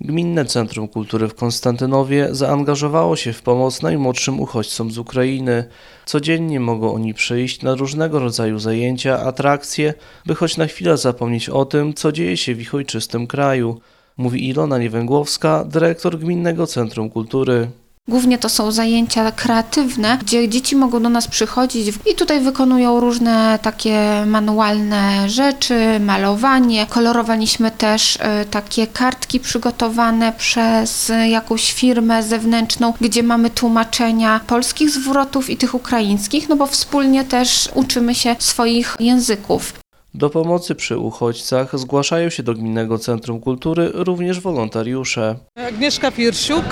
Gminne 0.00 0.44
Centrum 0.44 0.88
Kultury 0.88 1.28
w 1.28 1.34
Konstantynowie 1.34 2.28
zaangażowało 2.30 3.16
się 3.16 3.32
w 3.32 3.42
pomoc 3.42 3.82
najmłodszym 3.82 4.40
uchodźcom 4.40 4.90
z 4.90 4.98
Ukrainy. 4.98 5.64
Codziennie 6.06 6.60
mogą 6.60 6.94
oni 6.94 7.14
przyjść 7.14 7.62
na 7.62 7.74
różnego 7.74 8.18
rodzaju 8.18 8.58
zajęcia, 8.58 9.20
atrakcje, 9.20 9.94
by 10.26 10.34
choć 10.34 10.56
na 10.56 10.66
chwilę 10.66 10.96
zapomnieć 10.96 11.48
o 11.48 11.64
tym, 11.64 11.94
co 11.94 12.12
dzieje 12.12 12.36
się 12.36 12.54
w 12.54 12.60
ich 12.60 12.74
ojczystym 12.74 13.26
kraju, 13.26 13.80
mówi 14.16 14.48
Ilona 14.48 14.78
Niewęgłowska, 14.78 15.64
dyrektor 15.64 16.18
Gminnego 16.18 16.66
Centrum 16.66 17.10
Kultury. 17.10 17.70
Głównie 18.08 18.38
to 18.38 18.48
są 18.48 18.72
zajęcia 18.72 19.32
kreatywne, 19.32 20.18
gdzie 20.20 20.48
dzieci 20.48 20.76
mogą 20.76 21.02
do 21.02 21.08
nas 21.08 21.28
przychodzić 21.28 21.96
i 22.12 22.14
tutaj 22.14 22.40
wykonują 22.40 23.00
różne 23.00 23.58
takie 23.62 24.24
manualne 24.26 25.30
rzeczy, 25.30 26.00
malowanie. 26.00 26.86
Kolorowaliśmy 26.86 27.70
też 27.70 28.18
e, 28.20 28.44
takie 28.44 28.86
kartki 28.86 29.40
przygotowane 29.40 30.32
przez 30.32 31.12
jakąś 31.28 31.72
firmę 31.72 32.22
zewnętrzną, 32.22 32.92
gdzie 33.00 33.22
mamy 33.22 33.50
tłumaczenia 33.50 34.40
polskich 34.46 34.90
zwrotów 34.90 35.50
i 35.50 35.56
tych 35.56 35.74
ukraińskich, 35.74 36.48
no 36.48 36.56
bo 36.56 36.66
wspólnie 36.66 37.24
też 37.24 37.68
uczymy 37.74 38.14
się 38.14 38.36
swoich 38.38 38.96
języków. 39.00 39.72
Do 40.14 40.30
pomocy 40.30 40.74
przy 40.74 40.98
uchodźcach 40.98 41.78
zgłaszają 41.78 42.30
się 42.30 42.42
do 42.42 42.54
Gminnego 42.54 42.98
Centrum 42.98 43.40
Kultury 43.40 43.90
również 43.94 44.40
wolontariusze. 44.40 45.36
Agnieszka 45.68 46.10
Firsiuk. 46.10 46.64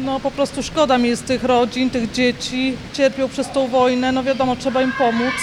No 0.00 0.20
po 0.20 0.30
prostu 0.30 0.62
szkoda 0.62 0.98
mi 0.98 1.08
jest 1.08 1.26
tych 1.26 1.44
rodzin, 1.44 1.90
tych 1.90 2.10
dzieci. 2.12 2.76
Cierpią 2.92 3.28
przez 3.28 3.50
tą 3.50 3.68
wojnę, 3.68 4.12
no 4.12 4.22
wiadomo, 4.22 4.56
trzeba 4.56 4.82
im 4.82 4.92
pomóc. 4.98 5.34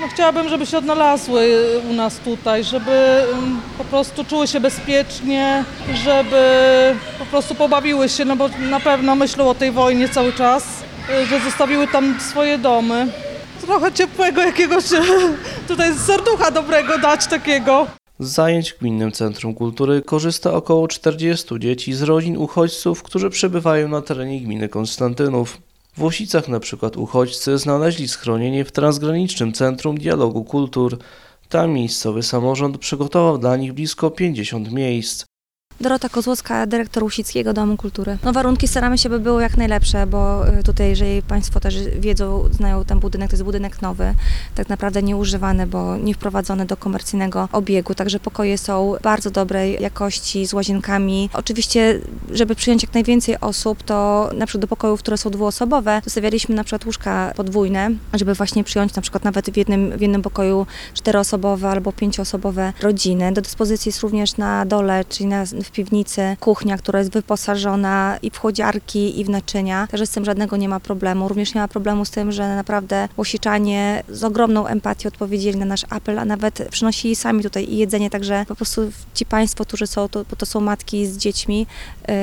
No 0.00 0.08
chciałabym, 0.08 0.48
żeby 0.48 0.66
się 0.66 0.78
odnalazły 0.78 1.58
u 1.90 1.92
nas 1.92 2.16
tutaj, 2.16 2.64
żeby 2.64 3.22
mm, 3.32 3.60
po 3.78 3.84
prostu 3.84 4.24
czuły 4.24 4.46
się 4.46 4.60
bezpiecznie, 4.60 5.64
żeby 6.04 6.42
po 7.18 7.24
prostu 7.24 7.54
pobawiły 7.54 8.08
się, 8.08 8.24
no 8.24 8.36
bo 8.36 8.48
na 8.70 8.80
pewno 8.80 9.14
myślą 9.14 9.48
o 9.48 9.54
tej 9.54 9.70
wojnie 9.70 10.08
cały 10.08 10.32
czas, 10.32 10.64
y, 11.22 11.26
że 11.26 11.40
zostawiły 11.40 11.88
tam 11.88 12.20
swoje 12.20 12.58
domy. 12.58 13.06
Trochę 13.66 13.92
ciepłego 13.92 14.42
jakiegoś 14.42 14.84
tutaj 15.68 15.94
serducha 15.94 16.50
dobrego 16.50 16.98
dać 16.98 17.26
takiego. 17.26 18.01
Z 18.22 18.28
zajęć 18.28 18.72
w 18.72 18.78
Gminnym 18.78 19.12
Centrum 19.12 19.54
Kultury 19.54 20.02
korzysta 20.02 20.52
około 20.52 20.88
40 20.88 21.58
dzieci 21.58 21.92
z 21.92 22.02
rodzin 22.02 22.36
uchodźców, 22.36 23.02
którzy 23.02 23.30
przebywają 23.30 23.88
na 23.88 24.02
terenie 24.02 24.40
gminy 24.40 24.68
Konstantynów. 24.68 25.58
W 25.96 26.02
Łosicach 26.02 26.48
na 26.48 26.60
przykład 26.60 26.96
uchodźcy 26.96 27.58
znaleźli 27.58 28.08
schronienie 28.08 28.64
w 28.64 28.72
transgranicznym 28.72 29.52
Centrum 29.52 29.98
Dialogu 29.98 30.44
Kultur. 30.44 30.98
Tam 31.48 31.72
miejscowy 31.72 32.22
samorząd 32.22 32.78
przygotował 32.78 33.38
dla 33.38 33.56
nich 33.56 33.72
blisko 33.72 34.10
50 34.10 34.72
miejsc. 34.72 35.24
Dorota 35.80 36.08
Kozłowska, 36.08 36.66
dyrektor 36.66 37.02
Łusickiego 37.02 37.52
Domu 37.52 37.76
Kultury. 37.76 38.18
No 38.24 38.32
warunki 38.32 38.68
staramy 38.68 38.98
się, 38.98 39.08
by 39.08 39.20
były 39.20 39.42
jak 39.42 39.56
najlepsze, 39.56 40.06
bo 40.06 40.48
y, 40.48 40.62
tutaj, 40.62 40.88
jeżeli 40.88 41.22
Państwo 41.22 41.60
też 41.60 41.76
wiedzą, 41.98 42.48
znają 42.50 42.84
ten 42.84 43.00
budynek, 43.00 43.30
to 43.30 43.34
jest 43.36 43.44
budynek 43.44 43.82
nowy, 43.82 44.14
tak 44.54 44.68
naprawdę 44.68 45.02
nieużywany, 45.02 45.66
bo 45.66 45.96
nie 45.96 46.14
wprowadzony 46.14 46.66
do 46.66 46.76
komercyjnego 46.76 47.48
obiegu, 47.52 47.94
także 47.94 48.20
pokoje 48.20 48.58
są 48.58 48.94
bardzo 49.02 49.30
dobrej 49.30 49.82
jakości, 49.82 50.46
z 50.46 50.52
łazienkami. 50.52 51.30
Oczywiście, 51.32 52.00
żeby 52.30 52.54
przyjąć 52.54 52.82
jak 52.82 52.94
najwięcej 52.94 53.40
osób, 53.40 53.82
to 53.82 54.30
na 54.34 54.46
przykład 54.46 54.60
do 54.60 54.68
pokojów, 54.68 55.00
które 55.00 55.18
są 55.18 55.30
dwuosobowe, 55.30 56.00
zostawialiśmy 56.04 56.54
na 56.54 56.64
przykład 56.64 56.86
łóżka 56.86 57.32
podwójne, 57.36 57.90
żeby 58.14 58.34
właśnie 58.34 58.64
przyjąć 58.64 58.94
na 58.94 59.02
przykład 59.02 59.24
nawet 59.24 59.50
w 59.50 59.56
jednym, 59.56 59.98
w 59.98 60.00
jednym 60.00 60.22
pokoju 60.22 60.66
czteroosobowe 60.94 61.68
albo 61.68 61.92
pięcioosobowe 61.92 62.72
rodziny. 62.80 63.32
Do 63.32 63.40
dyspozycji 63.42 63.88
jest 63.88 64.00
również 64.00 64.36
na 64.36 64.66
dole, 64.66 65.04
czyli 65.04 65.26
na, 65.26 65.44
w 65.46 65.71
piwnicy 65.72 66.36
kuchnia, 66.40 66.78
która 66.78 66.98
jest 66.98 67.12
wyposażona 67.12 68.18
i 68.22 68.30
w 68.30 68.38
chłodziarki, 68.38 69.20
i 69.20 69.24
w 69.24 69.28
naczynia. 69.28 69.86
Także 69.90 70.06
z 70.06 70.10
tym 70.10 70.24
żadnego 70.24 70.56
nie 70.56 70.68
ma 70.68 70.80
problemu. 70.80 71.28
Również 71.28 71.54
nie 71.54 71.60
ma 71.60 71.68
problemu 71.68 72.04
z 72.04 72.10
tym, 72.10 72.32
że 72.32 72.56
naprawdę 72.56 73.08
łosiczanie 73.16 74.02
z 74.08 74.24
ogromną 74.24 74.66
empatią 74.66 75.08
odpowiedzieli 75.08 75.58
na 75.58 75.64
nasz 75.64 75.84
apel, 75.90 76.18
a 76.18 76.24
nawet 76.24 76.68
przynosili 76.70 77.16
sami 77.16 77.42
tutaj 77.42 77.64
i 77.64 77.76
jedzenie, 77.76 78.10
także 78.10 78.44
po 78.48 78.54
prostu 78.56 78.90
ci 79.14 79.26
Państwo, 79.26 79.64
którzy 79.64 79.86
są, 79.86 80.08
to, 80.08 80.24
bo 80.30 80.36
to 80.36 80.46
są 80.46 80.60
matki 80.60 81.06
z 81.06 81.16
dziećmi, 81.16 81.66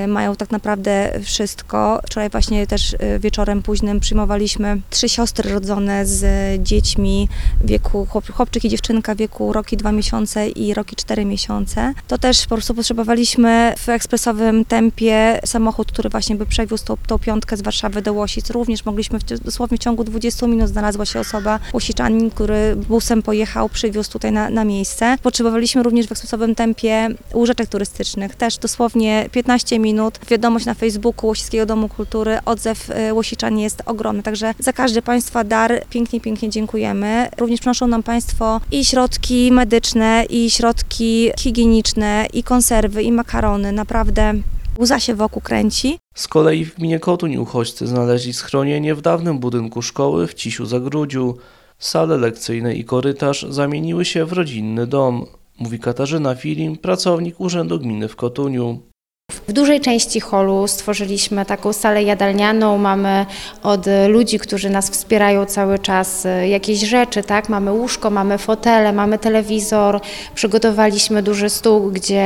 y, 0.03 0.07
mają 0.07 0.35
tak 0.35 0.51
naprawdę 0.51 1.19
wszystko. 1.23 2.01
Wczoraj 2.05 2.29
właśnie 2.29 2.67
też 2.67 2.93
y, 2.93 3.19
wieczorem 3.19 3.61
późnym 3.61 3.99
przyjmowaliśmy 3.99 4.81
trzy 4.89 5.09
siostry 5.09 5.51
rodzone 5.51 6.05
z 6.05 6.23
dziećmi 6.63 7.29
wieku, 7.63 8.07
chłop, 8.09 8.31
chłopczyk 8.31 8.65
i 8.65 8.69
dziewczynka 8.69 9.15
wieku 9.15 9.53
rok 9.53 9.73
i 9.73 9.77
dwa 9.77 9.91
miesiące 9.91 10.49
i 10.49 10.73
rok 10.73 10.93
i 10.93 10.95
cztery 10.95 11.25
miesiące. 11.25 11.93
To 12.07 12.17
też 12.17 12.41
po 12.43 12.55
prostu 12.55 12.73
potrzebowaliśmy 12.73 13.28
w 13.77 13.89
ekspresowym 13.89 14.65
tempie 14.65 15.39
samochód, 15.45 15.91
który 15.91 16.09
właśnie 16.09 16.35
by 16.35 16.45
przewiózł 16.45 16.85
tą, 16.85 16.97
tą 17.07 17.19
piątkę 17.19 17.57
z 17.57 17.61
Warszawy 17.61 18.01
do 18.01 18.13
Łosic. 18.13 18.49
Również 18.49 18.85
mogliśmy 18.85 19.19
w, 19.19 19.23
dosłownie 19.23 19.77
w 19.77 19.81
ciągu 19.81 20.03
20 20.03 20.47
minut 20.47 20.69
znalazła 20.69 21.05
się 21.05 21.19
osoba, 21.19 21.59
Łosiczanin, 21.73 22.29
który 22.29 22.75
busem 22.75 23.21
pojechał, 23.21 23.69
przywiózł 23.69 24.11
tutaj 24.11 24.31
na, 24.31 24.49
na 24.49 24.63
miejsce. 24.63 25.15
Potrzebowaliśmy 25.23 25.83
również 25.83 26.07
w 26.07 26.11
ekspresowym 26.11 26.55
tempie 26.55 27.09
łóżeczek 27.33 27.69
turystycznych. 27.69 28.35
Też 28.35 28.57
dosłownie 28.57 29.29
15 29.31 29.79
minut. 29.79 30.19
Wiadomość 30.29 30.65
na 30.65 30.73
Facebooku 30.73 31.27
Łosickiego 31.27 31.65
Domu 31.65 31.89
Kultury, 31.89 32.37
odzew 32.45 32.89
y, 32.89 33.13
Łosiczan 33.13 33.59
jest 33.59 33.81
ogromny. 33.85 34.23
Także 34.23 34.53
za 34.59 34.73
każdy 34.73 35.01
Państwa 35.01 35.43
dar 35.43 35.85
pięknie, 35.89 36.21
pięknie 36.21 36.49
dziękujemy. 36.49 37.29
Również 37.37 37.59
przynoszą 37.59 37.87
nam 37.87 38.03
Państwo 38.03 38.61
i 38.71 38.85
środki 38.85 39.51
medyczne, 39.51 40.25
i 40.29 40.51
środki 40.51 41.31
higieniczne, 41.39 42.27
i 42.33 42.43
konserwy, 42.43 43.03
i 43.03 43.11
makarony. 43.19 43.71
Naprawdę 43.71 44.33
łza 44.79 44.99
się 44.99 45.13
wokół 45.15 45.41
kręci. 45.41 45.99
Z 46.15 46.27
kolei 46.27 46.65
w 46.65 46.75
gminie 46.75 46.99
Kotuń 46.99 47.37
uchodźcy 47.37 47.87
znaleźli 47.87 48.33
schronienie 48.33 48.95
w 48.95 49.01
dawnym 49.01 49.39
budynku 49.39 49.81
szkoły 49.81 50.27
w 50.27 50.33
Cisiu 50.33 50.65
Zagródziu. 50.65 51.37
Sale 51.79 52.17
lekcyjne 52.17 52.75
i 52.75 52.83
korytarz 52.85 53.45
zamieniły 53.49 54.05
się 54.05 54.25
w 54.25 54.33
rodzinny 54.33 54.87
dom, 54.87 55.25
mówi 55.59 55.79
Katarzyna 55.79 56.35
Filim, 56.35 56.77
pracownik 56.77 57.39
Urzędu 57.39 57.79
Gminy 57.79 58.07
w 58.07 58.15
Kotuniu. 58.15 58.79
W 59.47 59.51
dużej 59.53 59.81
części 59.81 60.19
holu 60.19 60.67
stworzyliśmy 60.67 61.45
taką 61.45 61.73
salę 61.73 62.03
jadalnianą. 62.03 62.77
Mamy 62.77 63.25
od 63.63 63.85
ludzi, 64.07 64.39
którzy 64.39 64.69
nas 64.69 64.89
wspierają 64.89 65.45
cały 65.45 65.79
czas, 65.79 66.25
y, 66.25 66.47
jakieś 66.47 66.79
rzeczy, 66.79 67.23
tak? 67.23 67.49
Mamy 67.49 67.71
łóżko, 67.71 68.09
mamy 68.09 68.37
fotele, 68.37 68.93
mamy 68.93 69.17
telewizor. 69.17 69.99
Przygotowaliśmy 70.35 71.23
duży 71.23 71.49
stół, 71.49 71.91
gdzie 71.91 72.25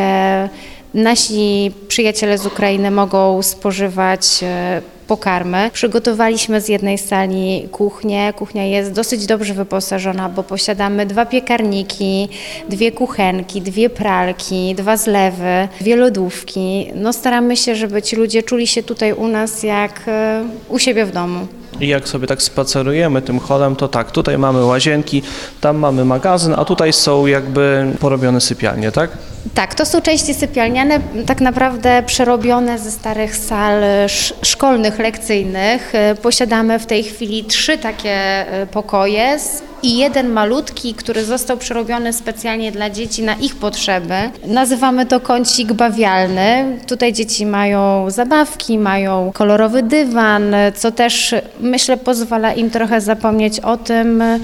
nasi 0.94 1.72
przyjaciele 1.88 2.38
z 2.38 2.46
Ukrainy 2.46 2.92
mogą 2.92 3.42
spożywać 3.42 4.44
y, 4.44 4.82
pokarmy. 5.08 5.70
Przygotowaliśmy 5.74 6.62
z 6.62 6.70
jednej 6.70 6.98
sali 6.98 7.68
kuchnię. 7.72 8.34
Kuchnia 8.36 8.66
jest 8.66 8.92
dosyć 8.92 9.26
dobrze 9.26 9.54
wyposażona, 9.54 10.30
bo 10.30 10.44
posiadamy 10.44 11.06
dwa 11.06 11.26
piekarniki, 11.26 12.30
dwie 12.70 12.92
kuchenki, 12.92 13.62
dwie 13.62 13.90
pralki, 13.90 14.76
dwa 14.76 14.98
zlewy, 14.98 15.68
dwie 15.82 15.96
lodówki. 15.96 16.92
No 16.96 17.14
staramy 17.14 17.58
się, 17.58 17.76
żeby 17.76 18.02
ci 18.02 18.16
ludzie 18.16 18.44
czuli 18.44 18.68
się 18.68 18.84
tutaj 18.84 19.14
u 19.14 19.28
nas 19.28 19.64
jak 19.64 20.02
e, 20.08 20.44
u 20.70 20.80
siebie 20.80 21.06
w 21.06 21.12
domu. 21.12 21.48
I 21.82 21.88
jak 21.88 22.08
sobie 22.08 22.28
tak 22.28 22.42
spacerujemy 22.42 23.22
tym 23.22 23.40
holem, 23.40 23.76
to 23.76 23.88
tak, 23.88 24.12
tutaj 24.12 24.38
mamy 24.38 24.66
łazienki, 24.66 25.22
tam 25.62 25.78
mamy 25.78 26.06
magazyn, 26.06 26.54
a 26.58 26.66
tutaj 26.66 26.94
są 26.94 27.26
jakby 27.26 27.86
porobione 28.00 28.42
sypialnie, 28.42 28.92
tak? 28.92 29.10
Tak, 29.56 29.76
to 29.76 29.86
są 29.86 30.02
części 30.02 30.34
sypialniane, 30.34 31.00
tak 31.26 31.42
naprawdę 31.42 32.04
przerobione 32.06 32.80
ze 32.80 32.92
starych 32.92 33.36
sal 33.38 33.84
sz- 34.06 34.34
szkolnych, 34.48 35.00
lekcyjnych. 35.00 35.96
E, 35.96 36.16
Posiadamy 36.16 36.80
w 36.80 36.86
tej 36.86 37.04
chwili 37.04 37.44
trzy 37.44 37.78
takie 37.78 38.12
e, 38.12 38.68
pokoje 38.72 39.38
i 39.84 39.98
jeden 39.98 40.30
malutki, 40.30 40.94
który 40.94 41.26
został 41.26 41.58
przerobiony 41.58 42.14
specjalnie 42.14 42.72
dla 42.72 42.90
dzieci 42.90 43.24
na 43.24 43.36
ich 43.36 43.56
potrzeby. 43.56 44.14
Nazywamy 44.46 45.06
to 45.06 45.20
kącik 45.20 45.74
bawialny. 45.74 46.78
Tutaj 46.88 47.14
dzieci 47.14 47.46
mają 47.46 48.10
zabawki, 48.10 48.78
mają 48.78 49.32
kolorowy 49.34 49.84
dywan, 49.84 50.56
co 50.76 50.92
też 50.92 51.36
myślę 51.60 51.98
pozwala 51.98 52.54
im 52.54 52.70
trochę 52.70 53.02
zapomnieć 53.02 53.60
o 53.60 53.78
tym, 53.78 54.22
e, 54.22 54.40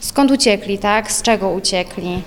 skąd 0.00 0.30
uciekli, 0.30 0.78
tak, 0.78 1.12
z 1.12 1.22
czego 1.22 1.50
uciekli. 1.50 2.22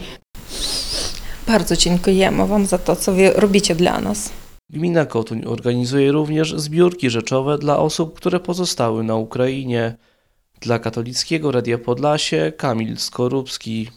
Bardzo 1.48 1.76
dziękujemy 1.76 2.48
Wam 2.48 2.66
za 2.66 2.78
to, 2.78 2.96
co 2.96 3.14
Wy 3.14 3.32
robicie 3.36 3.76
dla 3.76 4.02
nas. 4.02 4.30
Gmina 4.70 5.06
Kotuń 5.06 5.46
organizuje 5.46 6.12
również 6.12 6.54
zbiórki 6.56 7.10
rzeczowe 7.10 7.58
dla 7.58 7.78
osób, 7.80 8.16
które 8.16 8.40
pozostały 8.40 9.04
na 9.04 9.16
Ukrainie. 9.16 9.98
Dla 10.62 10.80
Katolickiego 10.80 11.52
Radia 11.52 11.78
Podlasie 11.78 12.54
Kamil 12.58 12.98
Skorupski. 12.98 13.90